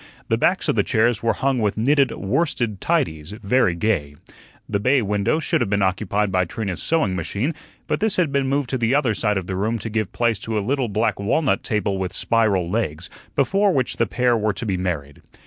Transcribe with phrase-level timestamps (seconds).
[0.29, 4.15] The backs of the chairs were hung with knitted worsted tidies, very gay.
[4.67, 7.53] The bay window should have been occupied by Trina's sewing machine,
[7.85, 10.39] but this had been moved to the other side of the room to give place
[10.39, 14.65] to a little black walnut table with spiral legs, before which the pair were to
[14.65, 15.21] be married.